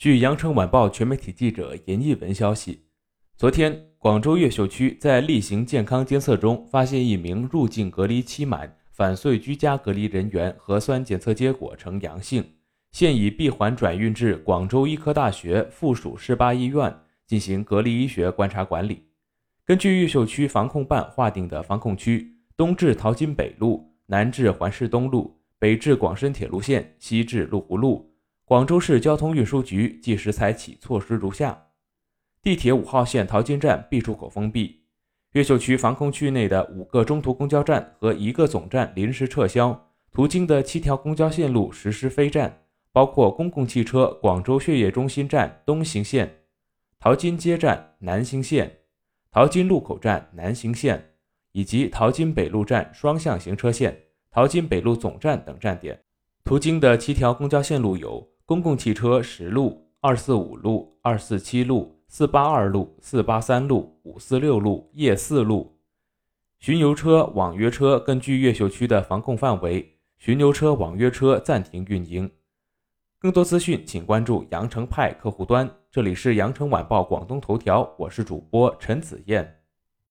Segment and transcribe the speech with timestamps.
[0.00, 2.86] 据羊城晚报全媒体记者严艺文消息，
[3.36, 12.42] 昨天，广州越秀区在例行健康监测中发现一名入境隔离期满、返穗居家隔离人员核酸检测结果呈阳性，
[12.92, 16.96] 现已闭环转运至广州医科大学附属市八医院
[17.26, 19.04] 进行隔离医学观察管理。
[19.66, 28.09] 根据越秀区防控办划定的防控区，东至淘金北路，南至环市东路，北至广深铁路线，西至麓湖路。
[28.50, 31.68] 广州市交通运输局即时采取措施如下：
[32.42, 34.80] 地铁五号线淘金站 B 出口封闭，
[35.34, 46.40] 越秀区防控区内的五个中途公交站和一个总站临时撤销，途经的七条公交线路实施非站，包括公共汽车广州血液中心站东行线、
[46.98, 48.78] 淘金街站南行线、
[49.30, 51.12] 淘金路口站南行线
[51.52, 53.96] 以及淘金北路站双向行车线、
[54.28, 55.96] 淘金北路总站等站点。
[56.42, 58.28] 途经的七条公交线路有。
[58.50, 65.78] 公共汽车十路、二四五路、二四七路、四八二路、四八三路、五四六路、夜四路。
[66.58, 72.28] 巡游车、网约车根据越秀区的防控范围，巡游车、网约车暂停运营。
[73.20, 75.70] 更多资讯，请关注羊城派客户端。
[75.88, 79.59] 这里是羊城晚报广东头条，我是主播陈子燕。